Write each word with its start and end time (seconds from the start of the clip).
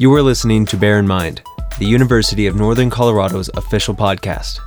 You 0.00 0.14
are 0.14 0.22
listening 0.22 0.64
to 0.66 0.76
Bear 0.76 1.00
in 1.00 1.08
Mind, 1.08 1.42
the 1.80 1.84
University 1.84 2.46
of 2.46 2.54
Northern 2.54 2.88
Colorado's 2.88 3.50
official 3.54 3.96
podcast. 3.96 4.60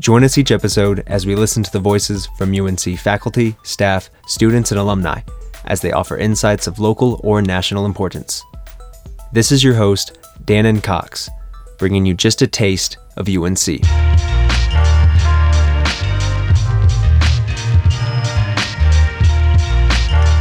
Join 0.00 0.24
us 0.24 0.36
each 0.36 0.50
episode 0.50 1.04
as 1.06 1.24
we 1.24 1.36
listen 1.36 1.62
to 1.62 1.70
the 1.70 1.78
voices 1.78 2.26
from 2.36 2.52
UNC 2.52 2.98
faculty, 2.98 3.54
staff, 3.62 4.10
students, 4.26 4.72
and 4.72 4.80
alumni 4.80 5.20
as 5.66 5.80
they 5.80 5.92
offer 5.92 6.16
insights 6.16 6.66
of 6.66 6.80
local 6.80 7.20
or 7.22 7.40
national 7.40 7.86
importance. 7.86 8.42
This 9.32 9.52
is 9.52 9.62
your 9.62 9.74
host, 9.74 10.18
Danon 10.44 10.82
Cox, 10.82 11.30
bringing 11.78 12.04
you 12.04 12.12
just 12.12 12.42
a 12.42 12.48
taste 12.48 12.96
of 13.16 13.28
UNC. 13.28 13.78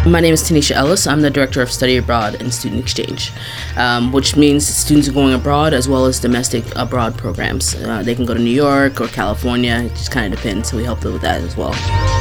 My 0.04 0.20
name 0.20 0.34
is 0.34 0.42
Tanisha 0.42 0.72
Ellis. 0.72 1.06
I'm 1.06 1.22
the 1.22 1.30
Director 1.30 1.62
of 1.62 1.72
Study 1.72 1.98
Abroad 1.98 2.42
and 2.42 2.52
Student 2.52 2.82
Exchange, 2.82 3.32
um, 3.78 4.12
which 4.12 4.36
means 4.36 4.66
students 4.66 5.08
are 5.08 5.12
going 5.12 5.36
abroad 5.36 5.76
as 5.76 5.88
well 5.88 6.08
as 6.08 6.20
domestic 6.20 6.66
abroad 6.76 7.16
programs. 7.20 7.76
Uh, 7.76 8.02
they 8.02 8.16
can 8.16 8.26
go 8.26 8.34
to 8.34 8.40
New 8.40 8.50
York 8.50 9.00
or 9.00 9.08
California, 9.08 9.84
it 9.84 9.90
just 9.90 10.10
kind 10.10 10.34
of 10.34 10.42
depends, 10.42 10.72
so 10.72 10.78
we 10.78 10.84
help 10.84 11.02
them 11.02 11.14
with 11.14 11.22
that 11.22 11.42
as 11.42 11.56
well. 11.56 12.21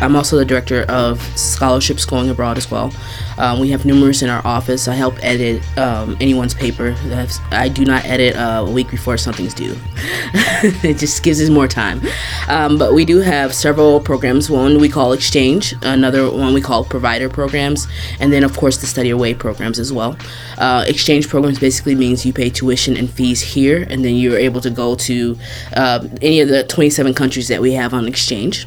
I'm 0.00 0.14
also 0.14 0.36
the 0.36 0.44
director 0.44 0.82
of 0.88 1.20
scholarships 1.36 2.04
going 2.04 2.30
abroad 2.30 2.56
as 2.56 2.70
well. 2.70 2.92
Um, 3.36 3.60
we 3.60 3.68
have 3.70 3.84
numerous 3.84 4.22
in 4.22 4.28
our 4.28 4.44
office. 4.46 4.88
I 4.88 4.94
help 4.94 5.22
edit 5.24 5.62
um, 5.78 6.16
anyone's 6.20 6.54
paper. 6.54 6.96
I 7.50 7.68
do 7.68 7.84
not 7.84 8.04
edit 8.04 8.36
uh, 8.36 8.64
a 8.66 8.70
week 8.70 8.90
before 8.90 9.16
something's 9.16 9.54
due. 9.54 9.76
it 10.82 10.98
just 10.98 11.22
gives 11.22 11.40
us 11.40 11.48
more 11.48 11.68
time. 11.68 12.00
Um, 12.48 12.78
but 12.78 12.94
we 12.94 13.04
do 13.04 13.18
have 13.18 13.54
several 13.54 14.00
programs. 14.00 14.50
One 14.50 14.78
we 14.78 14.88
call 14.88 15.12
Exchange, 15.12 15.74
another 15.82 16.30
one 16.30 16.54
we 16.54 16.60
call 16.60 16.84
Provider 16.84 17.28
programs, 17.28 17.86
and 18.20 18.32
then 18.32 18.44
of 18.44 18.56
course 18.56 18.78
the 18.78 18.86
Study 18.86 19.10
Away 19.10 19.34
programs 19.34 19.78
as 19.78 19.92
well. 19.92 20.16
Uh, 20.58 20.84
exchange 20.86 21.28
programs 21.28 21.58
basically 21.58 21.94
means 21.94 22.24
you 22.24 22.32
pay 22.32 22.50
tuition 22.50 22.96
and 22.96 23.10
fees 23.10 23.40
here, 23.40 23.86
and 23.90 24.04
then 24.04 24.14
you're 24.14 24.38
able 24.38 24.60
to 24.60 24.70
go 24.70 24.94
to 24.94 25.36
uh, 25.76 26.06
any 26.22 26.40
of 26.40 26.48
the 26.48 26.64
27 26.64 27.14
countries 27.14 27.48
that 27.48 27.60
we 27.60 27.72
have 27.72 27.94
on 27.94 28.06
exchange. 28.06 28.66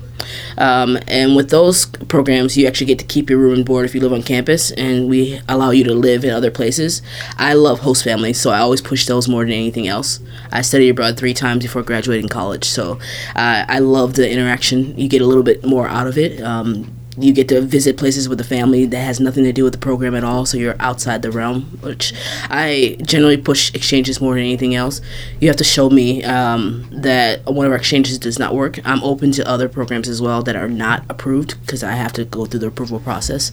Um, 0.58 0.98
and 1.08 1.36
with 1.36 1.50
those 1.50 1.86
programs, 1.86 2.58
you 2.58 2.68
actually 2.68 2.88
get 2.88 3.00
to 3.00 3.06
keep 3.06 3.30
your 3.30 3.40
room 3.40 3.56
and 3.56 3.66
board 3.66 3.86
if 3.86 3.96
you 3.96 4.02
live 4.02 4.14
on 4.14 4.24
campus, 4.24 4.72
and 4.72 5.10
we 5.10 5.40
allow 5.48 5.72
you 5.72 5.84
to 5.86 5.94
live 5.94 6.24
in 6.24 6.32
other 6.32 6.52
places. 6.52 7.02
I 7.38 7.54
love 7.54 7.80
host 7.80 8.04
families, 8.04 8.40
so 8.40 8.52
I 8.52 8.60
always 8.60 8.82
push 8.82 9.06
those 9.06 9.28
more 9.28 9.44
than 9.44 9.54
anything 9.54 9.88
else. 9.88 10.20
I 10.52 10.62
studied 10.62 10.90
abroad 10.90 11.18
three 11.18 11.34
times 11.34 11.64
before 11.64 11.84
graduating 11.84 12.30
college, 12.30 12.66
so 12.66 13.00
uh, 13.36 13.66
I 13.68 13.80
love 13.80 14.14
the 14.16 14.30
interaction. 14.30 14.98
You 14.98 15.08
get 15.08 15.22
a 15.22 15.26
little 15.26 15.44
bit 15.44 15.66
more 15.66 15.88
out 15.88 16.08
of 16.08 16.18
it. 16.18 16.42
Um, 16.42 17.01
you 17.18 17.34
get 17.34 17.48
to 17.50 17.62
visit 17.62 17.98
places 17.98 18.30
with 18.30 18.38
the 18.38 18.44
family 18.44 18.86
that 18.86 19.02
has 19.02 19.20
nothing 19.20 19.44
to 19.44 19.52
do 19.52 19.64
with 19.64 19.74
the 19.74 19.80
program 19.80 20.16
at 20.16 20.24
all 20.24 20.46
so 20.46 20.58
you're 20.58 20.76
outside 20.80 21.22
the 21.22 21.32
realm 21.32 21.64
which 21.82 22.14
i 22.50 22.96
generally 23.02 23.38
push 23.38 23.74
exchanges 23.74 24.22
more 24.22 24.36
than 24.36 24.44
anything 24.44 24.76
else. 24.76 25.02
You 25.40 25.48
have 25.48 25.58
to 25.58 25.64
show 25.64 25.90
me 25.90 26.24
um, 26.24 26.88
that 26.92 27.46
one 27.46 27.66
of 27.66 27.72
our 27.72 27.78
exchanges 27.78 28.18
does 28.20 28.40
not 28.40 28.56
work. 28.56 28.80
I'm 28.86 29.04
open 29.04 29.32
to 29.34 29.48
other 29.48 29.68
programs 29.68 30.08
as 30.08 30.22
well 30.22 30.42
that 30.44 30.56
are 30.56 30.70
not 30.70 31.04
approved 31.10 31.60
because 31.62 31.84
i 31.84 31.92
have 31.92 32.14
to 32.14 32.26
go 32.26 32.46
through 32.46 32.62
the 32.62 32.68
approval 32.68 33.00
process 33.00 33.52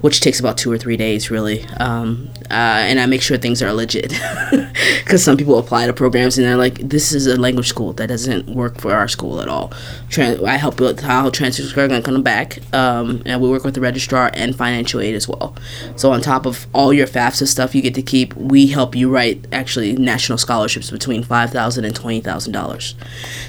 which 0.00 0.20
takes 0.20 0.38
about 0.40 0.58
two 0.58 0.70
or 0.70 0.78
three 0.78 0.96
days 0.96 1.30
really. 1.30 1.64
Um, 1.78 2.30
uh, 2.50 2.80
and 2.88 3.00
i 3.00 3.06
make 3.06 3.22
sure 3.22 3.36
things 3.36 3.62
are 3.62 3.72
legit 3.72 4.10
because 5.04 5.24
some 5.24 5.36
people 5.36 5.58
apply 5.58 5.86
to 5.86 5.92
programs 5.92 6.38
and 6.38 6.46
they're 6.46 6.56
like 6.56 6.76
this 6.76 7.12
is 7.12 7.26
a 7.26 7.36
language 7.36 7.68
school 7.68 7.92
that 7.94 8.08
doesn't 8.08 8.48
work 8.54 8.80
for 8.80 8.92
our 8.92 9.08
school 9.08 9.40
at 9.40 9.48
all. 9.48 9.72
I 10.18 10.56
help 10.56 10.80
with 10.80 11.00
how 11.00 11.30
transfers 11.30 11.72
are 11.72 11.88
going 11.88 12.02
to 12.02 12.02
come 12.02 12.22
back 12.22 12.58
uh, 12.72 12.91
um, 12.92 13.22
and 13.24 13.40
we 13.40 13.48
work 13.48 13.64
with 13.64 13.74
the 13.74 13.80
registrar 13.80 14.30
and 14.34 14.56
financial 14.56 15.00
aid 15.00 15.14
as 15.14 15.28
well. 15.28 15.54
So 15.96 16.12
on 16.12 16.20
top 16.20 16.46
of 16.46 16.66
all 16.74 16.92
your 16.92 17.06
FAFSA 17.06 17.46
stuff 17.48 17.74
you 17.74 17.82
get 17.82 17.94
to 17.94 18.02
keep, 18.02 18.34
we 18.34 18.66
help 18.66 18.94
you 18.94 19.10
write 19.10 19.46
actually 19.52 19.92
national 19.94 20.38
scholarships 20.38 20.90
between 20.90 21.22
five 21.22 21.50
thousand 21.50 21.84
and 21.84 21.94
twenty 21.94 22.20
thousand 22.20 22.52
dollars. 22.52 22.94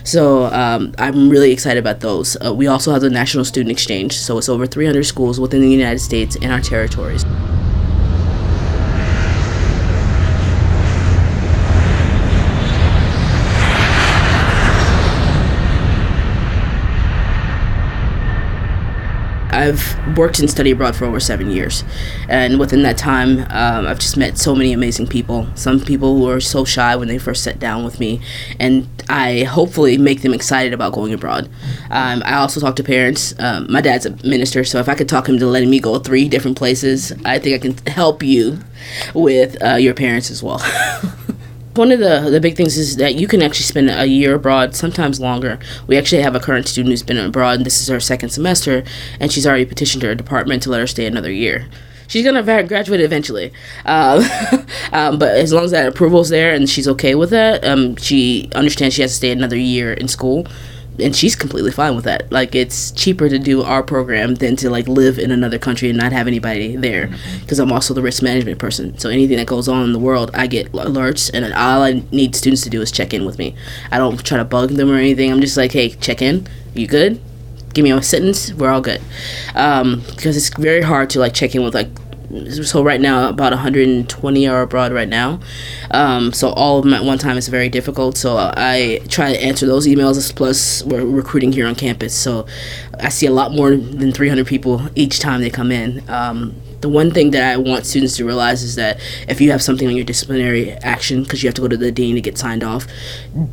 So 0.04 0.46
um, 0.46 0.94
I'm 0.98 1.30
really 1.30 1.52
excited 1.52 1.80
about 1.80 2.00
those. 2.00 2.38
Uh, 2.44 2.54
we 2.54 2.68
also 2.68 2.92
have 2.92 3.02
the 3.02 3.10
National 3.10 3.46
Student 3.46 3.72
Exchange, 3.72 4.14
so 4.18 4.38
it's 4.38 4.50
over 4.50 4.66
300 4.66 5.04
schools 5.04 5.40
within 5.40 5.62
the 5.62 5.70
United 5.70 6.00
States 6.00 6.36
and 6.42 6.52
our 6.52 6.62
territories. 6.62 7.26
I've 19.54 20.03
worked 20.16 20.40
and 20.40 20.50
studied 20.50 20.72
abroad 20.72 20.96
for 20.96 21.06
over 21.06 21.20
seven 21.20 21.52
years, 21.52 21.84
and 22.28 22.60
within 22.60 22.84
that 22.84 22.98
time, 22.98 23.40
um, 23.50 23.88
I've 23.88 24.00
just 24.00 24.18
met 24.18 24.38
so 24.38 24.56
many 24.56 24.74
amazing 24.74 25.08
people. 25.08 25.48
Some 25.56 25.80
people 25.80 26.18
who 26.18 26.30
are 26.30 26.40
so 26.40 26.66
shy 26.66 26.96
when 26.96 27.08
they 27.08 27.18
first 27.18 27.44
sit 27.44 27.60
down 27.60 27.84
with 27.84 28.00
me, 28.00 28.22
and 28.60 28.88
I 29.10 29.44
hopefully 29.44 29.98
make 29.98 30.22
them 30.22 30.34
excited 30.34 30.74
about 30.74 30.94
going 30.94 31.14
abroad. 31.14 31.50
Um, 31.90 32.24
I 32.26 32.36
also 32.36 32.60
talk 32.60 32.76
to 32.78 32.84
parents. 32.84 33.34
Um, 33.40 33.68
my 33.72 33.82
dad's 33.82 34.06
a 34.06 34.12
minister, 34.26 34.64
so 34.64 34.80
if 34.80 34.90
I 34.90 34.96
could 34.96 35.10
talk 35.10 35.28
him 35.28 35.40
to 35.40 35.48
letting 35.48 35.70
me 35.70 35.80
go 35.80 36.00
three 36.00 36.28
different 36.28 36.58
places, 36.58 37.12
I 37.26 37.40
think 37.40 37.56
I 37.56 37.60
can 37.60 37.94
help 37.94 38.24
you 38.24 38.60
with 39.14 39.62
uh, 39.64 39.76
your 39.76 39.94
parents 39.94 40.30
as 40.30 40.44
well. 40.44 40.62
One 41.76 41.92
of 41.92 42.00
the 42.00 42.30
the 42.30 42.40
big 42.40 42.56
things 42.56 42.78
is 42.78 42.98
that 42.98 43.16
you 43.16 43.28
can 43.28 43.42
actually 43.42 43.64
spend 43.64 43.90
a 43.90 44.06
year 44.06 44.36
abroad, 44.36 44.76
sometimes 44.76 45.20
longer. 45.20 45.58
We 45.88 45.98
actually 45.98 46.22
have 46.22 46.36
a 46.36 46.40
current 46.40 46.68
student 46.68 46.92
who's 46.92 47.02
been 47.02 47.18
abroad, 47.18 47.58
and 47.58 47.66
this 47.66 47.82
is 47.82 47.88
her 47.88 48.00
second 48.00 48.30
semester, 48.30 48.84
and 49.20 49.32
she's 49.32 49.48
already 49.48 49.66
petitioned 49.66 50.04
her 50.04 50.14
department 50.14 50.62
to 50.64 50.70
let 50.70 50.82
her 50.82 50.88
stay 50.88 51.06
another 51.06 51.32
year. 51.32 51.68
She's 52.08 52.24
gonna 52.24 52.44
graduate 52.44 53.02
eventually, 53.02 53.52
um, 53.86 54.24
um, 54.92 55.18
but 55.18 55.36
as 55.36 55.52
long 55.52 55.64
as 55.64 55.72
that 55.72 55.88
approval's 55.88 56.30
there 56.30 56.54
and 56.54 56.70
she's 56.70 56.88
okay 56.88 57.16
with 57.16 57.32
that, 57.32 57.66
um, 57.66 57.96
she 57.96 58.50
understands 58.54 58.94
she 58.94 59.02
has 59.02 59.12
to 59.12 59.18
stay 59.18 59.32
another 59.32 59.58
year 59.58 59.94
in 59.94 60.08
school 60.08 60.46
and 61.00 61.16
she's 61.16 61.36
completely 61.36 61.72
fine 61.72 61.96
with 61.96 62.06
that. 62.06 62.32
Like 62.32 62.56
it's 62.56 62.92
cheaper 62.92 63.30
to 63.30 63.40
do 63.40 63.64
our 63.64 63.84
program 63.84 64.36
than 64.36 64.56
to 64.58 64.70
like 64.70 64.88
live 64.88 65.18
in 65.18 65.32
another 65.32 65.58
country 65.58 65.90
and 65.90 65.98
not 65.98 66.12
have 66.12 66.28
anybody 66.28 66.76
there 66.76 67.08
because 67.42 67.60
mm-hmm. 67.60 67.70
I'm 67.70 67.72
also 67.72 67.94
the 67.94 68.02
risk 68.02 68.22
management 68.22 68.60
person. 68.60 68.98
So 68.98 69.10
anything 69.10 69.38
that 69.38 69.48
goes 69.48 69.68
on 69.68 69.84
in 69.84 69.94
the 69.94 70.00
world, 70.00 70.32
I 70.34 70.48
get 70.48 70.72
alerts 70.74 71.32
and 71.34 71.52
all 71.54 71.82
I 71.82 72.04
need 72.12 72.36
students 72.36 72.62
to 72.64 72.70
do 72.70 72.82
is 72.82 72.92
check 72.92 73.14
in 73.14 73.26
with 73.26 73.38
me. 73.38 73.56
I 73.92 73.98
don't 73.98 74.24
try 74.24 74.38
to 74.38 74.46
bug 74.46 74.72
them 74.72 74.92
or 74.92 74.96
anything. 74.96 75.32
I'm 75.32 75.42
just 75.42 75.58
like, 75.58 75.72
"Hey, 75.72 75.90
check 75.90 76.22
in. 76.22 76.48
You 76.74 76.88
good? 76.88 77.20
Give 77.74 77.84
me 77.84 77.92
a 77.92 78.02
sentence. 78.02 78.54
We're 78.54 78.70
all 78.70 78.82
good." 78.82 79.02
Um, 79.56 80.04
because 80.16 80.38
it's 80.38 80.50
very 80.50 80.82
hard 80.82 81.10
to 81.12 81.20
like 81.20 81.34
check 81.34 81.56
in 81.56 81.64
with 81.64 81.74
like 81.74 81.90
so 82.64 82.84
right 82.84 83.00
now 83.00 83.30
about 83.30 83.52
120 83.52 84.48
are 84.48 84.62
abroad 84.62 84.92
right 84.92 85.08
now. 85.08 85.40
Um, 85.92 86.34
so 86.34 86.50
all 86.50 86.80
of 86.80 86.86
them 86.86 86.94
at 86.94 87.04
one 87.04 87.18
time 87.18 87.38
is 87.38 87.48
very 87.48 87.70
difficult. 87.70 88.18
So 88.18 88.38
i 88.38 89.00
try 89.08 89.34
to 89.34 89.44
answer 89.44 89.66
those 89.66 89.88
emails 89.88 90.36
plus 90.36 90.84
we're 90.84 91.06
recruiting 91.06 91.52
here 91.52 91.68
on 91.68 91.76
campus. 91.76 92.14
So 92.16 92.46
i 93.00 93.10
see 93.10 93.26
a 93.26 93.32
lot 93.32 93.52
more 93.52 93.76
than 93.76 94.12
300 94.12 94.48
people 94.48 94.82
each 94.96 95.20
time 95.20 95.42
they 95.42 95.50
come 95.50 95.72
in. 95.72 96.08
Um, 96.10 96.56
the 96.82 96.90
one 96.90 97.12
thing 97.12 97.32
that 97.32 97.50
I 97.50 97.58
want 97.58 97.86
students 97.86 98.18
to 98.18 98.26
realize 98.26 98.62
is 98.62 98.76
that 98.76 99.00
if 99.30 99.40
you 99.40 99.52
have 99.52 99.62
something 99.62 99.88
on 99.88 99.96
your 99.96 100.04
disciplinary 100.04 100.72
action 100.72 101.24
because 101.24 101.42
you 101.42 101.48
have 101.48 101.56
to 101.56 101.62
go 101.62 101.70
to 101.70 101.78
the 101.78 101.92
dean 101.92 102.16
to 102.16 102.22
get 102.22 102.38
signed 102.38 102.64
off, 102.64 102.86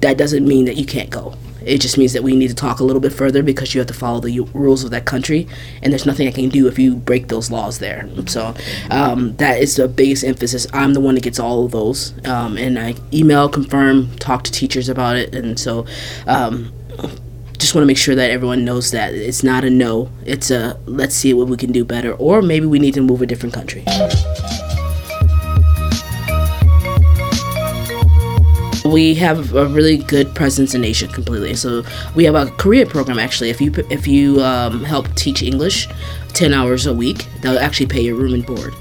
that 0.01 0.19
doesn't 0.19 0.47
mean 0.47 0.65
that 0.65 0.77
you 0.77 0.85
can't 0.85 1.11
go. 1.11 1.37
It 1.65 1.81
just 1.81 1.99
means 1.99 2.13
that 2.13 2.23
we 2.23 2.37
need 2.37 2.49
to 2.49 2.55
talk 2.55 2.81
a 2.81 2.85
little 2.85 3.01
bit 3.01 3.13
further 3.13 3.43
because 3.43 3.75
you 3.75 3.81
have 3.81 3.89
to 3.89 3.95
follow 3.95 4.21
the 4.21 4.41
rules 4.55 4.85
of 4.85 4.91
that 4.91 5.05
country, 5.05 5.49
and 5.83 5.93
there's 5.93 6.07
nothing 6.07 6.29
I 6.29 6.31
can 6.31 6.49
do 6.49 6.67
if 6.67 6.79
you 6.79 6.97
break 6.97 7.29
those 7.29 7.51
laws 7.51 7.79
there. 7.79 8.09
So 8.27 8.55
um, 8.91 9.37
that 9.37 9.61
is 9.61 9.77
the 9.77 9.89
biggest 9.89 10.25
emphasis. 10.25 10.67
I'm 10.73 10.95
the 10.95 11.01
one 11.01 11.15
that 11.15 11.23
gets 11.23 11.39
all 11.39 11.65
of 11.65 11.73
those, 11.73 12.15
um, 12.27 12.57
and 12.57 12.79
I 12.79 12.95
email, 13.13 13.49
confirm, 13.49 14.17
talk 14.19 14.43
to 14.45 14.53
teachers 14.53 14.89
about 14.89 15.17
it, 15.17 15.35
and 15.35 15.59
so. 15.59 15.87
Um, 16.27 16.73
just 17.59 17.75
want 17.75 17.83
to 17.83 17.87
make 17.87 17.99
sure 17.99 18.15
that 18.15 18.31
everyone 18.31 18.65
knows 18.65 18.91
that 18.91 19.13
it's 19.13 19.43
not 19.43 19.65
a 19.65 19.71
no. 19.71 20.11
It's 20.25 20.51
a 20.51 20.81
let's 20.87 21.15
see 21.15 21.35
what 21.35 21.47
we 21.47 21.59
can 21.59 21.73
do 21.73 21.85
better, 21.85 22.15
or 22.15 22.41
maybe 22.41 22.65
we 22.65 22.79
need 22.79 22.95
to 22.95 23.03
move 23.03 23.21
a 23.21 23.27
different 23.27 23.55
country. 23.55 23.85
We 28.91 29.15
have 29.15 29.55
a 29.55 29.67
really 29.67 29.99
good 29.99 30.35
presence 30.35 30.75
in 30.75 30.85
Asia 30.85 31.07
completely. 31.07 31.55
So 31.55 31.83
we 32.15 32.25
have 32.25 32.35
a 32.35 32.47
career 32.53 32.87
program 32.87 33.19
actually. 33.19 33.51
If 33.51 33.61
you 33.61 33.73
if 33.91 34.07
you 34.07 34.43
um, 34.43 34.85
help 34.85 35.13
teach 35.15 35.43
English, 35.43 35.89
ten 36.29 36.53
hours 36.53 36.87
a 36.87 36.95
week, 36.95 37.27
they'll 37.41 37.59
actually 37.59 37.87
pay 37.87 38.01
your 38.03 38.17
room 38.17 38.35
and 38.35 38.45
board. 38.45 38.75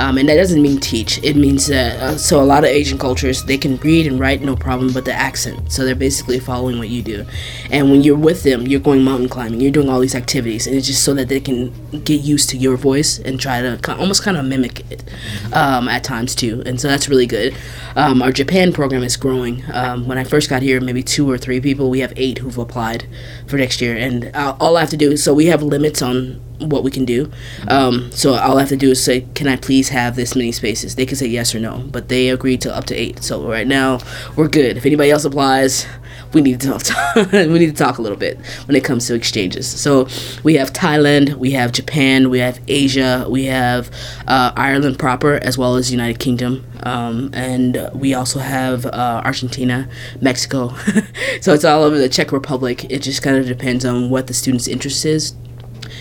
Um, 0.00 0.16
and 0.16 0.26
that 0.30 0.36
doesn't 0.36 0.62
mean 0.62 0.80
teach. 0.80 1.22
It 1.22 1.36
means 1.36 1.66
that 1.66 2.00
uh, 2.00 2.16
so 2.16 2.40
a 2.40 2.44
lot 2.44 2.64
of 2.64 2.70
Asian 2.70 2.96
cultures 2.96 3.44
they 3.44 3.58
can 3.58 3.76
read 3.76 4.06
and 4.06 4.18
write 4.18 4.40
no 4.40 4.56
problem, 4.56 4.94
but 4.94 5.04
the 5.04 5.12
accent. 5.12 5.70
So 5.70 5.84
they're 5.84 5.94
basically 5.94 6.40
following 6.40 6.78
what 6.78 6.88
you 6.88 7.02
do. 7.02 7.26
And 7.70 7.90
when 7.90 8.02
you're 8.02 8.16
with 8.16 8.42
them, 8.42 8.66
you're 8.66 8.80
going 8.80 9.04
mountain 9.04 9.28
climbing. 9.28 9.60
You're 9.60 9.70
doing 9.70 9.90
all 9.90 10.00
these 10.00 10.14
activities, 10.14 10.66
and 10.66 10.74
it's 10.74 10.86
just 10.86 11.04
so 11.04 11.12
that 11.14 11.28
they 11.28 11.38
can 11.38 11.70
get 12.00 12.22
used 12.22 12.48
to 12.50 12.56
your 12.56 12.78
voice 12.78 13.18
and 13.18 13.38
try 13.38 13.60
to 13.60 13.78
almost 13.98 14.22
kind 14.22 14.38
of 14.38 14.46
mimic 14.46 14.90
it 14.90 15.04
um, 15.52 15.86
at 15.86 16.02
times 16.02 16.34
too. 16.34 16.62
And 16.64 16.80
so 16.80 16.88
that's 16.88 17.06
really 17.06 17.26
good. 17.26 17.54
Um, 17.94 18.22
our 18.22 18.32
Japan 18.32 18.72
program 18.72 19.02
is 19.02 19.18
growing. 19.18 19.62
Um, 19.70 20.08
when 20.08 20.16
I 20.16 20.24
first 20.24 20.48
got 20.48 20.62
here, 20.62 20.80
maybe 20.80 21.02
two 21.02 21.30
or 21.30 21.36
three 21.36 21.60
people. 21.60 21.90
We 21.90 22.00
have 22.00 22.14
eight 22.16 22.38
who've 22.38 22.56
applied 22.56 23.06
for 23.46 23.58
next 23.58 23.82
year, 23.82 23.96
and 23.96 24.30
uh, 24.34 24.56
all 24.58 24.78
I 24.78 24.80
have 24.80 24.90
to 24.90 24.96
do 24.96 25.10
is 25.10 25.22
so 25.22 25.34
we 25.34 25.46
have 25.46 25.62
limits 25.62 26.00
on 26.00 26.40
what 26.60 26.84
we 26.84 26.90
can 26.90 27.04
do. 27.04 27.30
Um, 27.68 28.10
so 28.12 28.34
all 28.34 28.56
I 28.56 28.60
have 28.60 28.68
to 28.70 28.76
do 28.76 28.90
is 28.90 29.02
say, 29.02 29.26
"Can 29.34 29.48
I 29.48 29.56
please 29.56 29.88
have 29.88 30.16
this 30.16 30.34
many 30.34 30.52
spaces?" 30.52 30.94
They 30.94 31.06
can 31.06 31.16
say 31.16 31.26
yes 31.26 31.54
or 31.54 31.60
no, 31.60 31.84
but 31.90 32.08
they 32.08 32.28
agreed 32.28 32.60
to 32.62 32.74
up 32.74 32.84
to 32.86 32.94
eight. 32.94 33.22
So 33.22 33.48
right 33.48 33.66
now 33.66 33.98
we're 34.36 34.48
good. 34.48 34.76
If 34.76 34.86
anybody 34.86 35.10
else 35.10 35.24
applies, 35.24 35.86
we 36.32 36.40
need 36.40 36.60
to 36.60 36.78
talk. 36.78 37.32
we 37.32 37.58
need 37.58 37.76
to 37.76 37.84
talk 37.84 37.98
a 37.98 38.02
little 38.02 38.18
bit 38.18 38.38
when 38.66 38.76
it 38.76 38.84
comes 38.84 39.06
to 39.06 39.14
exchanges. 39.14 39.68
So 39.68 40.08
we 40.42 40.54
have 40.54 40.72
Thailand, 40.72 41.34
we 41.34 41.52
have 41.52 41.72
Japan, 41.72 42.30
we 42.30 42.38
have 42.38 42.60
Asia, 42.68 43.26
we 43.28 43.44
have 43.46 43.90
uh, 44.26 44.52
Ireland 44.56 44.98
proper, 44.98 45.34
as 45.34 45.58
well 45.58 45.76
as 45.76 45.90
United 45.90 46.18
Kingdom, 46.18 46.64
um, 46.84 47.30
and 47.32 47.90
we 47.94 48.14
also 48.14 48.38
have 48.38 48.86
uh, 48.86 49.22
Argentina, 49.24 49.88
Mexico. 50.20 50.68
so 51.40 51.52
it's 51.52 51.64
all 51.64 51.82
over 51.82 51.98
the 51.98 52.08
Czech 52.08 52.32
Republic. 52.32 52.84
It 52.90 53.00
just 53.00 53.22
kind 53.22 53.36
of 53.36 53.46
depends 53.46 53.84
on 53.84 54.10
what 54.10 54.26
the 54.26 54.34
student's 54.34 54.68
interest 54.68 55.04
is 55.04 55.34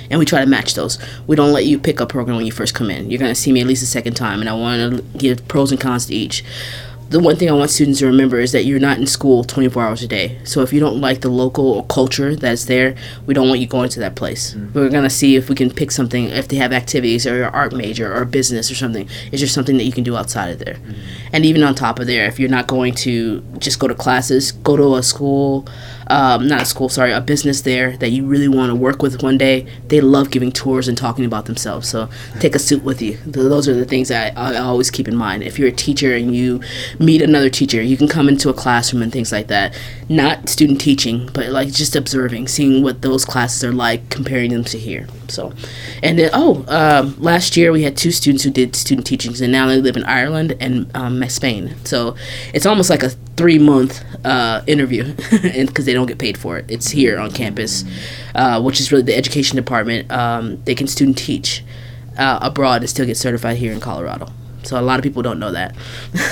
and 0.09 0.19
we 0.19 0.25
try 0.25 0.39
to 0.39 0.45
match 0.45 0.73
those. 0.73 0.97
We 1.27 1.35
don't 1.35 1.51
let 1.51 1.65
you 1.65 1.79
pick 1.79 1.99
a 1.99 2.05
program 2.05 2.37
when 2.37 2.45
you 2.45 2.51
first 2.51 2.75
come 2.75 2.89
in. 2.89 3.09
You're 3.09 3.19
to 3.19 3.35
see 3.35 3.51
me 3.51 3.61
at 3.61 3.67
least 3.67 3.83
a 3.83 3.87
second 3.87 4.15
time, 4.15 4.39
and 4.39 4.49
I 4.49 4.53
want 4.53 4.97
to 4.97 5.17
give 5.17 5.47
pros 5.47 5.71
and 5.71 5.79
cons 5.79 6.07
to 6.07 6.15
each 6.15 6.43
the 7.09 7.19
one 7.19 7.35
thing 7.35 7.49
I 7.49 7.53
want 7.53 7.71
students 7.71 7.99
to 7.99 8.05
remember 8.05 8.39
is 8.39 8.51
that 8.51 8.65
you're 8.65 8.79
not 8.79 8.99
in 8.99 9.07
school 9.07 9.43
24 9.43 9.83
hours 9.83 10.03
a 10.03 10.07
day. 10.07 10.39
So 10.43 10.61
if 10.61 10.71
you 10.71 10.79
don't 10.79 11.01
like 11.01 11.21
the 11.21 11.29
local 11.29 11.83
culture 11.83 12.35
that's 12.35 12.65
there, 12.65 12.95
we 13.25 13.33
don't 13.33 13.47
want 13.47 13.59
you 13.59 13.67
going 13.67 13.89
to 13.89 13.99
that 14.01 14.15
place. 14.15 14.53
Mm-hmm. 14.53 14.73
We're 14.73 14.89
gonna 14.89 15.09
see 15.09 15.35
if 15.35 15.49
we 15.49 15.55
can 15.55 15.71
pick 15.71 15.89
something 15.89 16.25
if 16.25 16.47
they 16.47 16.57
have 16.57 16.71
activities 16.71 17.25
or 17.25 17.35
your 17.35 17.49
art 17.49 17.73
major 17.73 18.13
or 18.15 18.25
business 18.25 18.69
or 18.69 18.75
something. 18.75 19.09
Is 19.31 19.41
there 19.41 19.49
something 19.49 19.77
that 19.77 19.85
you 19.85 19.91
can 19.91 20.03
do 20.03 20.15
outside 20.15 20.51
of 20.51 20.59
there? 20.59 20.75
Mm-hmm. 20.75 21.29
And 21.33 21.45
even 21.45 21.63
on 21.63 21.73
top 21.73 21.99
of 21.99 22.05
there, 22.05 22.27
if 22.27 22.39
you're 22.39 22.49
not 22.49 22.67
going 22.67 22.93
to 22.95 23.41
just 23.57 23.79
go 23.79 23.87
to 23.87 23.95
classes, 23.95 24.51
go 24.51 24.77
to 24.77 24.95
a 24.95 25.03
school 25.03 25.67
um, 26.09 26.47
not 26.47 26.63
a 26.63 26.65
school, 26.65 26.89
sorry, 26.89 27.11
a 27.11 27.21
business 27.21 27.61
there 27.61 27.95
that 27.97 28.09
you 28.09 28.25
really 28.25 28.47
want 28.47 28.71
to 28.71 28.75
work 28.75 29.01
with 29.01 29.21
one 29.21 29.37
day, 29.37 29.67
they 29.87 30.01
love 30.01 30.31
giving 30.31 30.51
tours 30.51 30.87
and 30.87 30.97
talking 30.97 31.23
about 31.23 31.45
themselves. 31.45 31.87
So 31.87 32.09
take 32.39 32.55
a 32.55 32.59
suit 32.59 32.83
with 32.83 33.01
you. 33.01 33.17
Those 33.25 33.67
are 33.67 33.75
the 33.75 33.85
things 33.85 34.09
that 34.09 34.35
I, 34.35 34.55
I 34.55 34.57
always 34.57 34.89
keep 34.89 35.07
in 35.07 35.15
mind. 35.15 35.43
If 35.43 35.59
you're 35.59 35.67
a 35.67 35.73
teacher 35.73 36.15
and 36.15 36.35
you 36.35 36.61
meet 36.99 37.21
another 37.21 37.49
teacher, 37.49 37.81
you 37.81 37.97
can 37.97 38.07
come 38.07 38.27
into 38.27 38.49
a 38.49 38.53
classroom 38.53 39.01
and 39.01 39.11
things 39.11 39.31
like 39.31 39.47
that. 39.47 39.77
Not 40.09 40.49
student 40.49 40.81
teaching, 40.81 41.29
but 41.33 41.47
like 41.47 41.71
just 41.71 41.95
observing, 41.95 42.49
seeing 42.49 42.83
what 42.83 43.01
those 43.01 43.25
classes 43.25 43.63
are 43.63 43.71
like, 43.71 44.09
comparing 44.09 44.51
them 44.51 44.65
to 44.65 44.77
here. 44.77 45.07
So, 45.29 45.53
and 46.03 46.19
then, 46.19 46.29
oh, 46.33 46.65
um, 46.67 47.15
last 47.19 47.55
year 47.55 47.71
we 47.71 47.83
had 47.83 47.95
two 47.95 48.11
students 48.11 48.43
who 48.43 48.49
did 48.49 48.75
student 48.75 49.07
teachings, 49.07 49.39
and 49.41 49.51
now 49.51 49.67
they 49.67 49.79
live 49.81 49.95
in 49.95 50.03
Ireland 50.03 50.55
and 50.59 50.91
um, 50.95 51.27
Spain. 51.29 51.75
So 51.85 52.15
it's 52.53 52.65
almost 52.65 52.89
like 52.89 53.03
a 53.03 53.09
three 53.37 53.59
month 53.59 54.03
uh, 54.25 54.61
interview, 54.67 55.13
because 55.41 55.85
they 55.85 55.93
don't 55.93 56.07
get 56.07 56.17
paid 56.17 56.37
for 56.37 56.57
it. 56.57 56.65
It's 56.69 56.89
here 56.89 57.17
on 57.17 57.31
campus, 57.31 57.85
uh, 58.35 58.61
which 58.61 58.79
is 58.79 58.91
really 58.91 59.03
the 59.03 59.15
education 59.15 59.55
department. 59.55 60.11
Um, 60.11 60.61
they 60.63 60.75
can 60.75 60.87
student 60.87 61.17
teach 61.17 61.63
uh, 62.17 62.39
abroad 62.41 62.81
and 62.81 62.89
still 62.89 63.05
get 63.05 63.15
certified 63.15 63.57
here 63.57 63.71
in 63.71 63.79
Colorado. 63.79 64.27
So 64.63 64.79
a 64.79 64.81
lot 64.81 64.99
of 64.99 65.03
people 65.03 65.21
don't 65.21 65.39
know 65.39 65.51
that. 65.51 65.75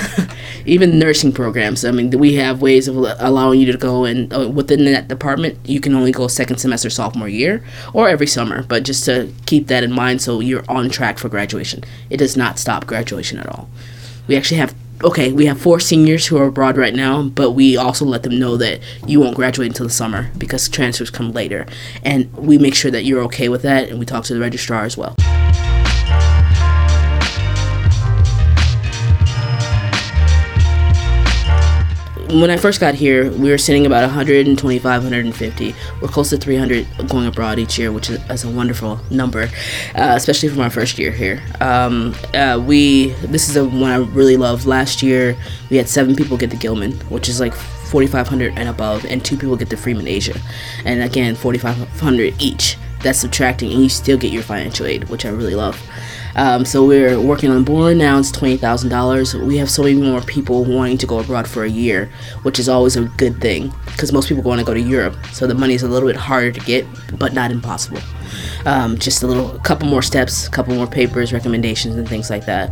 Even 0.66 0.98
nursing 0.98 1.32
programs. 1.32 1.84
I 1.84 1.90
mean, 1.90 2.10
we 2.10 2.34
have 2.34 2.60
ways 2.60 2.88
of 2.88 2.96
allowing 2.96 3.60
you 3.60 3.72
to 3.72 3.78
go 3.78 4.04
and 4.04 4.32
uh, 4.32 4.48
within 4.48 4.84
that 4.86 5.08
department, 5.08 5.58
you 5.64 5.80
can 5.80 5.94
only 5.94 6.12
go 6.12 6.28
second 6.28 6.58
semester 6.58 6.90
sophomore 6.90 7.28
year 7.28 7.64
or 7.94 8.08
every 8.08 8.26
summer. 8.26 8.62
But 8.64 8.84
just 8.84 9.04
to 9.06 9.32
keep 9.46 9.68
that 9.68 9.82
in 9.82 9.92
mind, 9.92 10.20
so 10.20 10.40
you're 10.40 10.64
on 10.68 10.90
track 10.90 11.18
for 11.18 11.28
graduation. 11.28 11.84
It 12.10 12.18
does 12.18 12.36
not 12.36 12.58
stop 12.58 12.86
graduation 12.86 13.38
at 13.38 13.48
all. 13.48 13.68
We 14.26 14.36
actually 14.36 14.58
have 14.58 14.74
okay, 15.04 15.32
we 15.32 15.46
have 15.46 15.60
four 15.60 15.78
seniors 15.80 16.26
who 16.26 16.36
are 16.36 16.46
abroad 16.46 16.76
right 16.76 16.94
now, 16.94 17.22
but 17.22 17.52
we 17.52 17.76
also 17.76 18.04
let 18.04 18.22
them 18.22 18.38
know 18.38 18.56
that 18.56 18.80
you 19.06 19.20
won't 19.20 19.36
graduate 19.36 19.68
until 19.68 19.86
the 19.86 19.92
summer 19.92 20.30
because 20.38 20.68
transfers 20.68 21.10
come 21.10 21.32
later. 21.32 21.66
And 22.02 22.32
we 22.34 22.58
make 22.58 22.74
sure 22.74 22.90
that 22.90 23.04
you're 23.04 23.22
okay 23.24 23.48
with 23.48 23.62
that, 23.62 23.88
and 23.88 23.98
we 23.98 24.06
talk 24.06 24.24
to 24.24 24.34
the 24.34 24.40
registrar 24.40 24.84
as 24.84 24.96
well. 24.96 25.14
When 32.30 32.50
I 32.50 32.58
first 32.58 32.78
got 32.78 32.94
here, 32.94 33.30
we 33.32 33.50
were 33.50 33.58
sitting 33.58 33.86
about 33.86 34.02
125, 34.02 34.82
150. 35.02 35.74
We're 36.00 36.08
close 36.08 36.30
to 36.30 36.36
300 36.36 36.86
going 37.08 37.26
abroad 37.26 37.58
each 37.58 37.78
year, 37.78 37.90
which 37.90 38.10
is, 38.10 38.18
is 38.30 38.44
a 38.44 38.50
wonderful 38.50 39.00
number, 39.10 39.44
uh, 39.94 40.12
especially 40.14 40.50
from 40.50 40.60
our 40.60 40.70
first 40.70 40.98
year 40.98 41.10
here. 41.10 41.42
Um, 41.60 42.14
uh, 42.34 42.62
we 42.64 43.10
this 43.22 43.48
is 43.48 43.56
a 43.56 43.64
one 43.64 43.90
I 43.90 43.96
really 43.96 44.36
love. 44.36 44.66
Last 44.66 45.02
year, 45.02 45.36
we 45.70 45.78
had 45.78 45.88
seven 45.88 46.14
people 46.14 46.36
get 46.36 46.50
the 46.50 46.56
Gilman, 46.56 46.92
which 47.08 47.28
is 47.28 47.40
like 47.40 47.54
4,500 47.54 48.58
and 48.58 48.68
above, 48.68 49.06
and 49.06 49.24
two 49.24 49.36
people 49.36 49.56
get 49.56 49.70
the 49.70 49.76
Freeman 49.76 50.06
Asia, 50.06 50.38
and 50.84 51.02
again 51.02 51.34
4,500 51.34 52.34
each. 52.40 52.76
That's 53.02 53.18
subtracting, 53.20 53.72
and 53.72 53.82
you 53.82 53.88
still 53.88 54.18
get 54.18 54.32
your 54.32 54.42
financial 54.42 54.86
aid, 54.86 55.08
which 55.08 55.24
I 55.24 55.28
really 55.28 55.54
love. 55.54 55.80
Um, 56.36 56.64
so 56.64 56.84
we're 56.84 57.20
working 57.20 57.50
on 57.50 57.64
Boren 57.64 57.98
now. 57.98 58.18
It's 58.18 58.30
twenty 58.30 58.56
thousand 58.56 58.90
dollars. 58.90 59.34
We 59.34 59.56
have 59.58 59.70
so 59.70 59.82
many 59.82 59.94
more 59.94 60.20
people 60.20 60.64
wanting 60.64 60.98
to 60.98 61.06
go 61.06 61.18
abroad 61.18 61.48
for 61.48 61.64
a 61.64 61.68
year, 61.68 62.10
which 62.42 62.58
is 62.58 62.68
always 62.68 62.96
a 62.96 63.04
good 63.16 63.40
thing 63.40 63.72
because 63.86 64.12
most 64.12 64.28
people 64.28 64.44
want 64.44 64.60
to 64.60 64.64
go 64.64 64.74
to 64.74 64.80
Europe. 64.80 65.16
So 65.32 65.46
the 65.46 65.54
money 65.54 65.74
is 65.74 65.82
a 65.82 65.88
little 65.88 66.08
bit 66.08 66.16
harder 66.16 66.52
to 66.52 66.60
get, 66.60 66.86
but 67.18 67.32
not 67.32 67.50
impossible. 67.50 68.00
Um, 68.66 68.98
just 68.98 69.22
a 69.22 69.26
little, 69.26 69.56
a 69.56 69.60
couple 69.60 69.88
more 69.88 70.02
steps, 70.02 70.46
a 70.46 70.50
couple 70.50 70.74
more 70.74 70.86
papers, 70.86 71.32
recommendations, 71.32 71.96
and 71.96 72.08
things 72.08 72.30
like 72.30 72.44
that. 72.46 72.70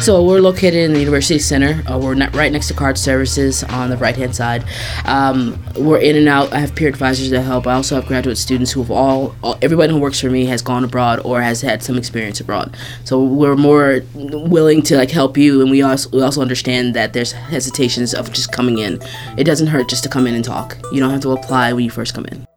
So 0.00 0.24
we're 0.24 0.40
located 0.40 0.76
in 0.76 0.94
the 0.94 0.98
University 0.98 1.38
Center. 1.38 1.82
Uh, 1.86 1.98
we're 1.98 2.14
right 2.30 2.50
next 2.50 2.68
to 2.68 2.74
card 2.74 2.96
services 2.96 3.62
on 3.64 3.90
the 3.90 3.98
right 3.98 4.16
hand 4.16 4.34
side. 4.34 4.64
Um, 5.04 5.62
we're 5.76 5.98
in 5.98 6.16
and 6.16 6.26
out. 6.26 6.54
I 6.54 6.60
have 6.60 6.74
peer 6.74 6.88
advisors 6.88 7.28
that 7.30 7.42
help. 7.42 7.66
I 7.66 7.74
also 7.74 7.96
have 7.96 8.06
graduate 8.06 8.38
students 8.38 8.72
who 8.72 8.80
have 8.80 8.90
all, 8.90 9.36
all, 9.42 9.58
everybody 9.60 9.92
who 9.92 9.98
works 9.98 10.18
for 10.18 10.30
me 10.30 10.46
has 10.46 10.62
gone 10.62 10.84
abroad 10.84 11.20
or 11.22 11.42
has 11.42 11.60
had 11.60 11.82
some 11.82 11.98
experience 11.98 12.40
abroad. 12.40 12.74
So 13.04 13.22
we're 13.22 13.56
more 13.56 14.00
willing 14.14 14.80
to 14.82 14.96
like 14.96 15.10
help 15.10 15.36
you, 15.36 15.60
and 15.60 15.70
we 15.70 15.82
also 15.82 16.08
we 16.10 16.22
also 16.22 16.40
understand 16.40 16.94
that 16.94 17.12
there's 17.12 17.32
hesitations 17.32 18.14
of 18.14 18.32
just 18.32 18.52
coming 18.52 18.78
in. 18.78 19.02
It 19.36 19.44
doesn't 19.44 19.66
hurt 19.66 19.90
just 19.90 20.02
to 20.04 20.08
come 20.08 20.26
in 20.26 20.34
and 20.34 20.44
talk. 20.44 20.78
You 20.92 21.00
don't 21.00 21.10
have 21.10 21.20
to 21.20 21.32
apply 21.32 21.74
when 21.74 21.84
you 21.84 21.90
first 21.90 22.14
come 22.14 22.24
in. 22.24 22.49